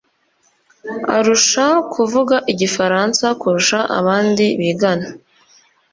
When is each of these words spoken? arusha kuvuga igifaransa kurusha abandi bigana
arusha 1.17 1.65
kuvuga 1.93 2.35
igifaransa 2.53 3.25
kurusha 3.39 3.79
abandi 3.99 4.45
bigana 4.59 5.07